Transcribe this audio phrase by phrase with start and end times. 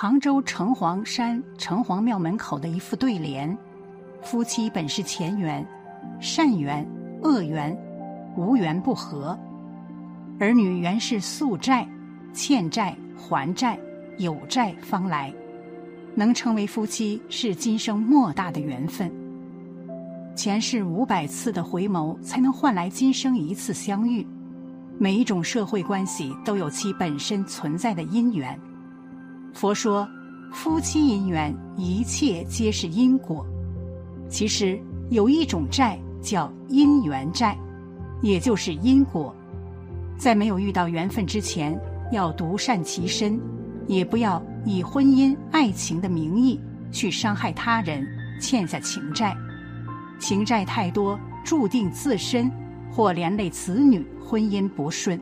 [0.00, 3.54] 杭州城隍山城隍庙门口的一副对联
[4.24, 5.62] ：“夫妻本是前缘，
[6.18, 6.88] 善缘、
[7.22, 7.78] 恶缘，
[8.34, 9.38] 无缘不和；
[10.38, 11.86] 儿女原是宿债，
[12.32, 13.78] 欠债还债，
[14.16, 15.30] 有债方来。
[16.14, 19.12] 能成为夫妻，是今生莫大的缘分。
[20.34, 24.26] 前世五百次的回眸，才能换来今生一次相遇。
[24.96, 28.58] 每一种社会关系都有其本身存在的因缘。”
[29.52, 30.08] 佛说，
[30.52, 33.44] 夫妻姻缘，一切皆是因果。
[34.28, 37.56] 其实有一种债叫因缘债，
[38.22, 39.34] 也就是因果。
[40.16, 41.78] 在没有遇到缘分之前，
[42.12, 43.40] 要独善其身，
[43.86, 46.60] 也不要以婚姻、爱情的名义
[46.92, 48.06] 去伤害他人，
[48.40, 49.36] 欠下情债。
[50.18, 52.50] 情债太多，注定自身
[52.90, 55.20] 或连累子女婚姻不顺。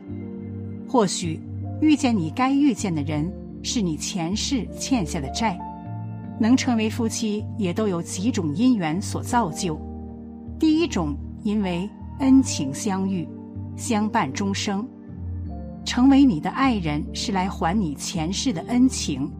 [0.87, 1.39] 或许
[1.81, 3.31] 遇见你该遇见的人。
[3.63, 5.59] 是你前世欠下的债，
[6.39, 9.79] 能成为夫妻也都有几种因缘所造就。
[10.57, 13.27] 第一种，因为恩情相遇，
[13.75, 14.87] 相伴终生，
[15.85, 19.31] 成为你的爱人是来还你前世的恩情。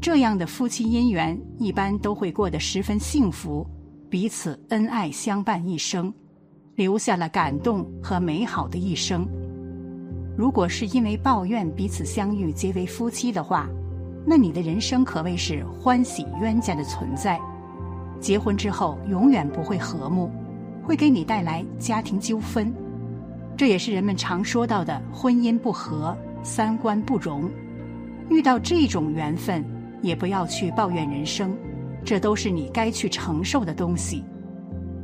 [0.00, 3.66] 这样的夫妻姻缘一般都会过得十分幸福，
[4.10, 6.12] 彼此恩爱相伴一生，
[6.74, 9.26] 留下了感动和美好的一生。
[10.36, 13.68] 如果是因为抱怨彼此相遇结为夫妻的话，
[14.24, 17.38] 那你的人生可谓是欢喜冤家的存在。
[18.20, 20.30] 结婚之后永远不会和睦，
[20.82, 22.72] 会给你带来家庭纠纷。
[23.56, 27.50] 这也是人们常说到的婚姻不和、三观不容。
[28.30, 29.62] 遇到这种缘分，
[30.00, 31.54] 也不要去抱怨人生，
[32.04, 34.24] 这都是你该去承受的东西。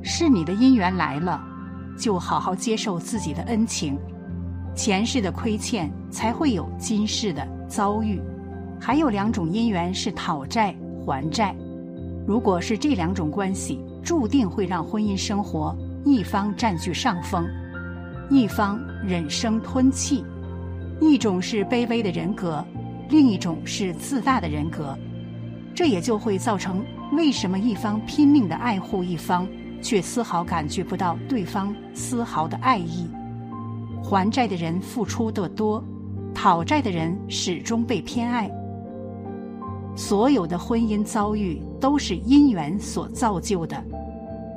[0.03, 1.43] 是你的姻缘来了，
[1.99, 3.99] 就好好接受自己的恩情。
[4.79, 8.23] 前世的亏欠，才会有今世的遭遇。
[8.81, 10.73] 还有两种姻缘是讨债
[11.05, 11.53] 还债。
[12.29, 17.45] 如果是这两种关系，注定会让婚姻生活一方占据上风，
[18.31, 20.25] 一方忍声吞气。
[21.01, 22.65] 一种是卑微的人格，
[23.11, 24.97] 另一种是自大的人格。
[25.75, 26.85] 这也就会造成
[27.15, 29.45] 为什么一方拼命的爱护一方，
[29.83, 33.09] 却丝毫感觉不到对方丝毫的爱意。
[34.03, 35.83] 还债的人付出的多，
[36.35, 38.51] 讨债的人始终被偏爱。
[39.95, 43.85] 所有的婚姻遭遇都是因缘所造就的，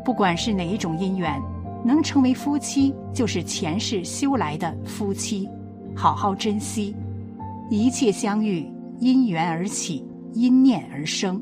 [0.05, 1.41] 不管是哪一种因缘，
[1.83, 5.49] 能成为夫妻就是前世修来的夫妻，
[5.95, 6.95] 好好珍惜。
[7.69, 11.41] 一切相遇，因缘而起，因念而生。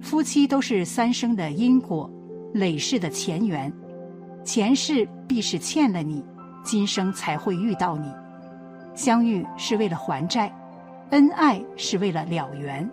[0.00, 2.10] 夫妻都是三生的因果，
[2.54, 3.72] 累世的前缘，
[4.44, 6.24] 前世必是欠了你。
[6.64, 8.12] 今生才会遇到你，
[8.94, 10.52] 相遇是为了还债，
[11.10, 12.88] 恩爱是为了了缘。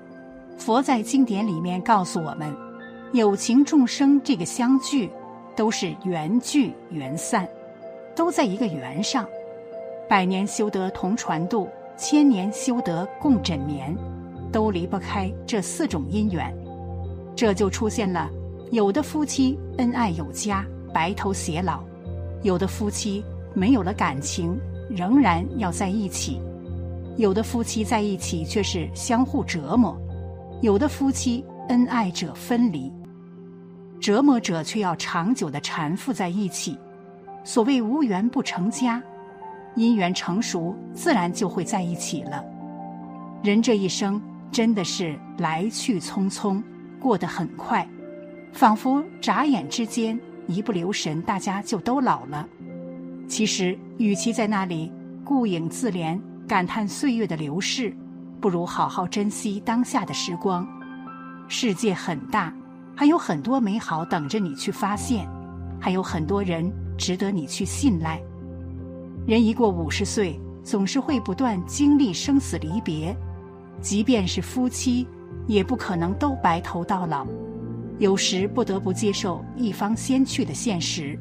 [0.58, 2.56] 佛在经典里面告诉我们，
[3.12, 5.10] 有情众生这个相聚，
[5.56, 7.48] 都是缘聚缘散，
[8.16, 9.26] 都在一个缘上。
[10.08, 11.68] 百年修得同船渡，
[11.98, 13.94] 千年修得共枕眠，
[14.52, 16.56] 都离不开这四种因缘。
[17.36, 18.30] 这就出现了，
[18.72, 21.80] 有的夫妻恩爱有加，白头偕老；
[22.44, 23.22] 有的夫妻。
[23.56, 26.40] 没有了感情，仍然要在一起；
[27.18, 29.98] 有的夫妻在一起却是相互折磨，
[30.62, 32.92] 有的夫妻恩爱者分离，
[34.00, 36.78] 折磨者却要长久的缠缚在一起。
[37.44, 39.02] 所谓无缘不成家，
[39.76, 42.44] 姻缘成熟，自然就会在一起了。
[43.44, 46.62] 人这一生真的是来去匆匆，
[47.00, 47.88] 过得很快，
[48.52, 52.48] 仿佛眨眼之间，一不留神，大家就都老了。
[53.28, 54.92] 其实，与其在那里
[55.24, 57.92] 顾影自怜、感叹岁月的流逝，
[58.40, 60.66] 不如好好珍惜当下的时光。
[61.48, 62.54] 世界很大，
[62.96, 65.28] 还有很多美好等着你去发现，
[65.80, 68.22] 还有很多人值得你去信赖。
[69.26, 73.16] 人一过五十岁，总是会不断经历生死离别，
[73.82, 75.08] 即便是夫妻，
[75.48, 77.26] 也不可能都白头到老，
[77.98, 81.20] 有时不得不接受一方先去的现实。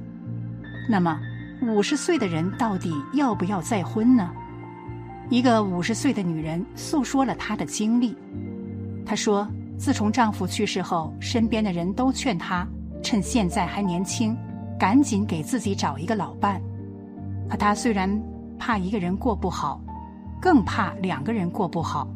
[0.87, 1.19] 那么。
[1.67, 4.31] 五十岁的人到底要不要再婚呢？
[5.31, 8.15] 一个五十岁的女人诉说了她的经历。
[9.05, 12.67] 她说：“自从丈夫去世后，身边的人都劝她
[13.03, 14.37] 趁现在还年轻，
[14.79, 16.61] 赶紧给自己找一个老伴。
[17.49, 18.23] 可她虽然
[18.59, 19.81] 怕一个人过不好，
[20.41, 22.07] 更怕两个人过不好。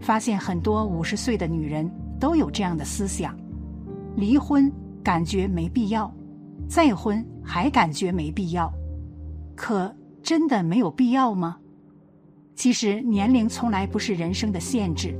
[0.00, 1.88] 发现很多五十岁的女人
[2.18, 3.34] 都有这样的思想：
[4.16, 4.70] 离婚
[5.02, 6.12] 感觉没必要。”
[6.68, 8.72] 再婚还感觉没必要，
[9.54, 11.56] 可真的没有必要吗？
[12.56, 15.14] 其实年龄从来不是人生的限制，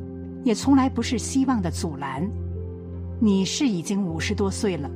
[0.45, 2.29] 也从来不是希望的阻拦。
[3.21, 4.91] 你是已经五十多岁了，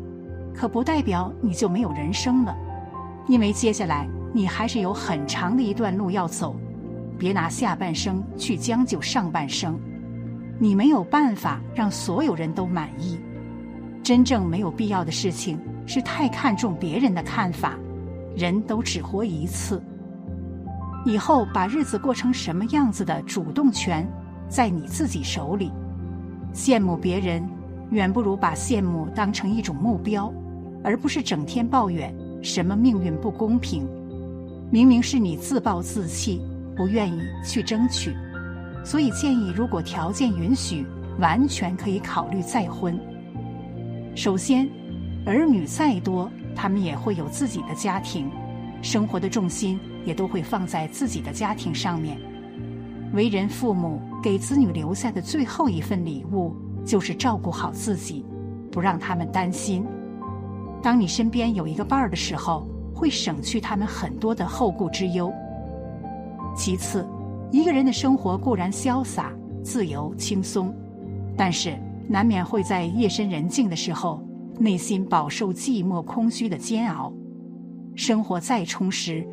[0.55, 2.56] 可不代表你就没有人生了，
[3.29, 6.56] 因为接下来你还是有很长的一段路要走。
[7.19, 9.77] 别拿下半生去将就上半生，
[10.59, 13.19] 你没有办法让所有人都满意。
[14.03, 17.76] 真正没有必要的事情是太看重别人的看法。
[18.37, 19.82] 人都只活一次，
[21.05, 24.06] 以后把日子过成什么样子的主动权
[24.49, 25.73] 在你自己手里。
[26.55, 27.43] 羡慕别人，
[27.90, 30.32] 远不如把羡慕当成一种目标，
[30.85, 33.88] 而不是整天抱怨什么命运不公平。
[34.70, 36.40] 明明是你自暴自弃，
[36.76, 38.14] 不愿意去争取，
[38.85, 40.87] 所以建议，如果条件允许，
[41.19, 42.96] 完全可以考虑再婚。
[44.14, 44.69] 首先，
[45.26, 46.31] 儿女再多。
[46.56, 48.29] 他们也会有自己的家庭，
[48.82, 52.19] 生活的重心也都会放在自己的家庭上面。
[53.12, 56.53] 为人父母给子女留下的最后一份礼物，
[56.85, 58.26] 就是照顾好自己，
[58.73, 59.87] 不让他们担心。
[60.82, 65.32] 当你身边有一个伴儿的时候，会省去他们很多的后顾之忧。
[66.56, 67.06] 其次，
[67.53, 69.32] 一个人的生活固然潇洒、
[69.62, 70.75] 自由、轻松，
[71.37, 71.79] 但是
[72.09, 74.21] 难免会在夜深人静的时候。
[74.59, 77.13] 内心饱受寂寞、空虚的煎熬，
[77.95, 79.25] 生活再充实，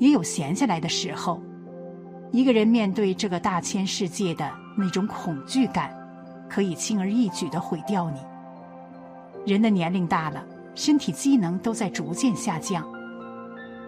[0.00, 1.40] 也有闲下来的时候。
[2.32, 5.94] 一个人面对这个大千世界的那种恐惧感，
[6.48, 8.18] 可以轻而易举的毁掉你。
[9.46, 10.44] 人的年龄大了，
[10.74, 12.84] 身体机能都在逐渐下降，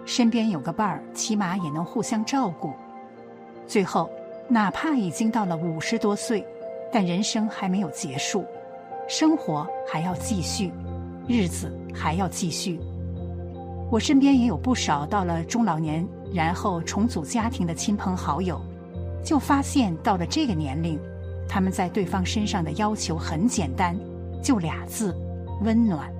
[0.04, 2.72] 身边有个伴儿，起码也能互相照顾。
[3.66, 4.08] 最后，
[4.48, 6.46] 哪怕已经到了五十多岁，
[6.92, 8.44] 但人生还没有结束。
[9.06, 10.72] 生活还要继续，
[11.28, 12.80] 日子还要继续。
[13.90, 18.60] 我身边也有不少到了中老年然后重组家庭的亲朋好友，
[19.22, 20.98] 就发现到了这个年龄，
[21.48, 23.94] 他们在对方身上的要求很简单，
[24.42, 25.14] 就俩字：
[25.62, 26.10] 温暖。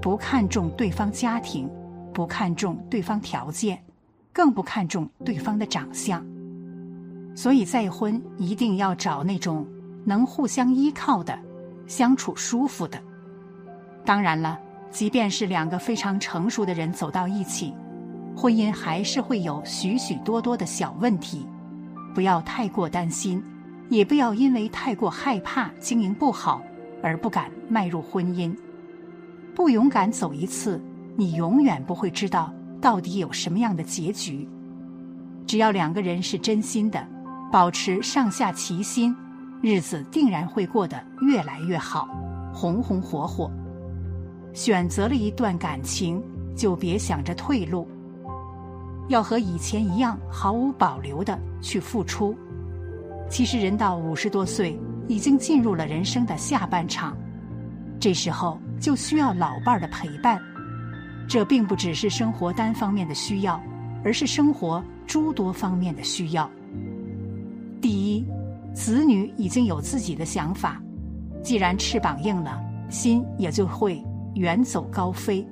[0.00, 1.68] 不看重对方家庭，
[2.14, 3.78] 不看重对方条件，
[4.32, 6.24] 更不看重对方的长相。
[7.34, 9.66] 所以再婚一定要找那种
[10.04, 11.38] 能互相依靠的。
[11.90, 13.02] 相处舒服的，
[14.04, 14.56] 当然了，
[14.92, 17.74] 即便是两个非常成熟的人走到一起，
[18.36, 21.44] 婚姻还是会有许许多多的小问题，
[22.14, 23.42] 不要太过担心，
[23.88, 26.62] 也不要因为太过害怕经营不好
[27.02, 28.56] 而不敢迈入婚姻。
[29.52, 30.80] 不勇敢走一次，
[31.16, 34.48] 你永远不会知道到底有什么样的结局。
[35.44, 37.04] 只要两个人是真心的，
[37.50, 39.12] 保持上下齐心。
[39.62, 42.08] 日子定然会过得越来越好，
[42.52, 43.50] 红红火火。
[44.54, 46.22] 选择了一段感情，
[46.56, 47.86] 就别想着退路，
[49.08, 52.34] 要和以前一样毫无保留的去付出。
[53.28, 57.16] 其实人到五十多岁，已经进入了人生的下半场，
[58.00, 60.40] 这时候就需要老伴儿的陪伴。
[61.28, 63.60] 这并不只是生活单方面的需要，
[64.02, 66.50] 而是生活诸多方面的需要。
[67.80, 68.26] 第一。
[68.72, 70.80] 子女已经有自己的想法，
[71.42, 74.02] 既然翅膀硬了，心也就会
[74.34, 75.46] 远走高飞。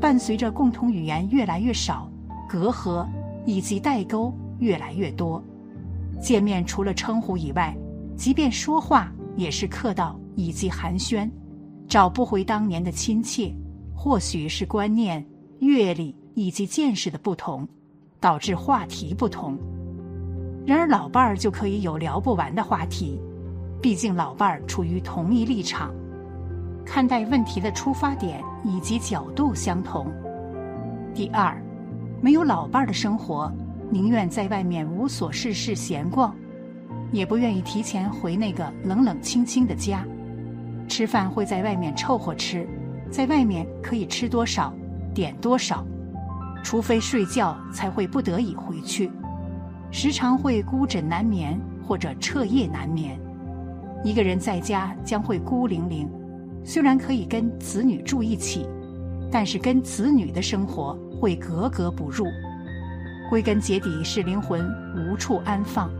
[0.00, 2.10] 伴随着共同语言越来越少，
[2.48, 3.06] 隔阂
[3.46, 5.42] 以及代沟越来越多。
[6.20, 7.76] 见面除了称呼以外，
[8.16, 11.30] 即便说话也是客套以及寒暄，
[11.86, 13.54] 找不回当年的亲切。
[13.94, 15.24] 或许是观念、
[15.60, 17.68] 阅历以及见识的不同，
[18.18, 19.56] 导致话题不同。
[20.64, 23.20] 然而，老伴儿就可以有聊不完的话题，
[23.80, 25.92] 毕竟老伴儿处于同一立场，
[26.84, 30.06] 看待问题的出发点以及角度相同。
[31.12, 31.60] 第二，
[32.20, 33.52] 没有老伴儿的生活，
[33.90, 36.32] 宁愿在外面无所事事闲逛，
[37.10, 40.04] 也不愿意提前回那个冷冷清清的家。
[40.88, 42.68] 吃饭会在外面凑合吃，
[43.10, 44.72] 在外面可以吃多少，
[45.12, 45.84] 点多少，
[46.62, 49.10] 除非睡觉才会不得已回去。
[49.94, 53.20] 时常会孤枕难眠或者彻夜难眠，
[54.02, 56.08] 一个人在家将会孤零零。
[56.64, 58.66] 虽然可以跟子女住一起，
[59.30, 62.24] 但是跟子女的生活会格格不入。
[63.28, 65.90] 归根结底是灵魂无处安放，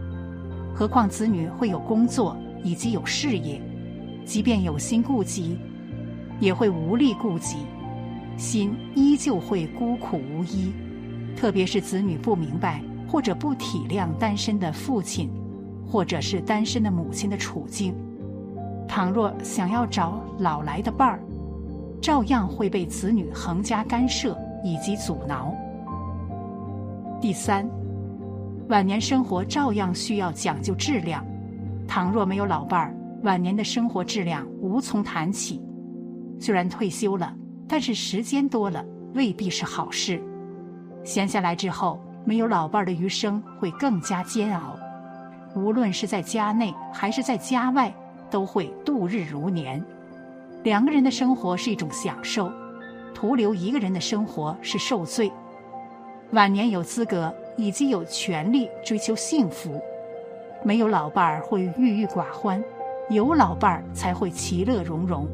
[0.75, 2.35] 何况子女会有工作
[2.65, 3.61] 以及有事业，
[4.25, 5.59] 即便有心顾及，
[6.41, 7.59] 也会无力顾及，
[8.39, 10.73] 心依旧会孤苦无依。
[11.37, 12.83] 特别是子女不明白。
[13.13, 15.29] 或者不体谅单身的父亲，
[15.87, 17.95] 或者是单身的母亲的处境，
[18.89, 21.21] 倘若想要找老来的伴儿，
[22.01, 25.55] 照样会被子女横加干涉以及阻挠。
[27.21, 27.69] 第三，
[28.71, 31.23] 晚年生活照样需要讲究质量。
[31.87, 35.61] 倘若没有老伴儿，晚年的生活质量无从谈起。
[36.41, 37.37] 虽然退休了，
[37.69, 40.19] 但是时间多了未必是好事。
[41.05, 44.77] 闲下来之后，没有老伴儿的余生会更加煎熬。
[45.55, 47.93] 无论是在家内还是在家外，
[48.31, 49.83] 都会度日如年。
[50.63, 52.51] 两个人的生活是一种享受，
[53.13, 55.31] 徒留一个人的生活是受罪。
[56.31, 59.79] 晚年有资格以及有权利追求幸福，
[60.65, 62.63] 没有老伴儿会郁郁寡欢，
[63.11, 65.29] 有老伴儿才会其乐融融。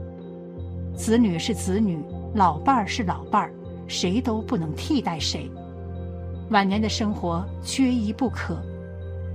[0.96, 2.02] 子女是子女，
[2.34, 3.52] 老伴儿是老伴儿，
[3.86, 5.48] 谁都不能替代谁。
[6.50, 8.62] 晚年的生活缺一不可。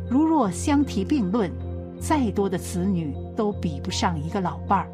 [0.09, 1.51] 如若相提并论，
[1.99, 4.89] 再多的子女都比不上一个老伴儿。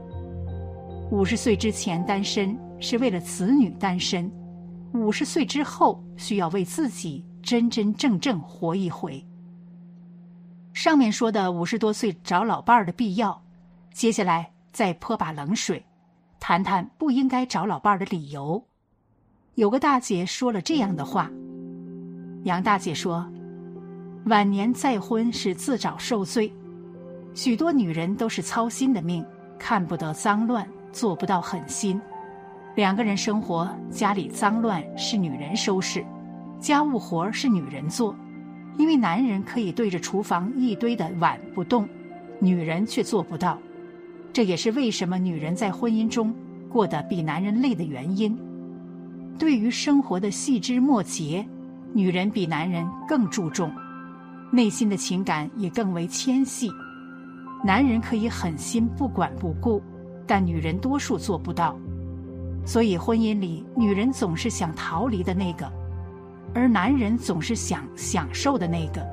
[1.12, 4.32] 五十岁之前单身是为了子女单身，
[4.94, 9.26] 五十岁之后需要为自己真真正正活一回。
[10.74, 13.42] 上面说的五十多岁找老伴儿的必要，
[13.92, 15.84] 接下来再泼把冷水，
[16.40, 18.64] 谈谈不应该找老伴儿的理由。
[19.56, 21.30] 有个大姐说了这样的话，
[22.44, 23.26] 杨大姐说。
[24.26, 26.54] 晚年再婚是自找受罪，
[27.34, 29.26] 许多女人都是操心的命，
[29.58, 32.00] 看不得脏乱，做不到狠心。
[32.76, 36.06] 两个人生活，家里脏乱是女人收拾，
[36.60, 38.16] 家务活是女人做，
[38.78, 41.88] 因为男人可以对着厨房一堆的碗不动，
[42.40, 43.58] 女人却做不到。
[44.32, 46.36] 这也是为什么女人在婚姻中
[46.70, 48.38] 过得比男人累的原因。
[49.40, 51.48] 对于生活的细枝末节，
[51.94, 53.72] 女人比男人更注重。
[54.52, 56.72] 内心的情感也更为纤细，
[57.64, 59.82] 男人可以狠心不管不顾，
[60.26, 61.78] 但女人多数做不到。
[62.66, 65.72] 所以婚姻里，女人总是想逃离的那个，
[66.54, 69.06] 而男人总是想享受的那个。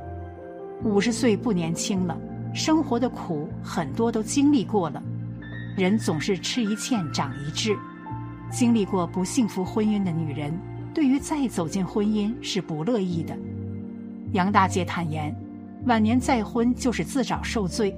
[0.85, 2.19] 五十岁不年轻了，
[2.55, 5.03] 生活的苦很多都经历过了，
[5.77, 7.77] 人总是吃一堑长一智。
[8.51, 10.53] 经历过不幸福婚姻的女人，
[10.97, 13.37] 对于再走进婚姻是不乐意的。
[14.33, 15.37] 杨大姐坦言，
[15.85, 17.95] 晚年再婚就是自找受罪，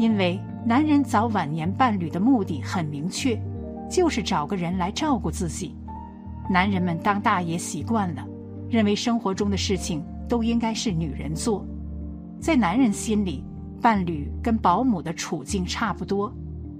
[0.00, 3.40] 因为男人找晚年伴侣的目的很明确，
[3.88, 5.76] 就是找个人来照顾自己。
[6.50, 8.26] 男人们当大爷习惯了，
[8.68, 11.64] 认为生活中的事情都应该是女人做。
[12.40, 13.44] 在男人心里，
[13.80, 16.34] 伴侣跟保姆的处境差不多，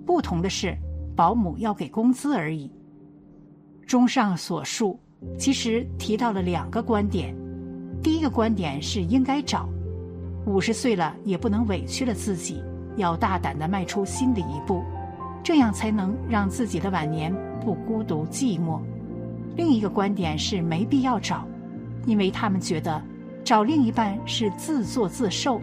[0.04, 0.76] 不同的是，
[1.14, 2.68] 保姆要给工资而已。
[3.87, 4.99] 综上所述，
[5.38, 7.34] 其实提到了两个观点。
[8.02, 9.68] 第一个观点是应该找，
[10.46, 12.62] 五十岁了也不能委屈了自己，
[12.96, 14.84] 要大胆的迈出新的一步，
[15.42, 18.80] 这样才能让自己的晚年不孤独寂寞。
[19.56, 21.44] 另一个观点是没必要找，
[22.06, 23.02] 因为他们觉得
[23.44, 25.60] 找另一半是自作自受，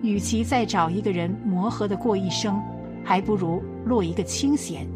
[0.00, 2.62] 与其再找一个人磨合的过一生，
[3.02, 4.86] 还不如落一个清闲，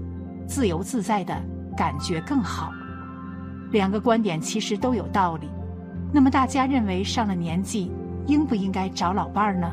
[0.46, 1.34] 自由自在的
[1.76, 2.70] 感觉更好。
[3.70, 5.48] 两个观点其实都有道理。
[6.12, 7.90] 那么大家认为上了年纪
[8.26, 9.70] 应不应该找老伴儿呢？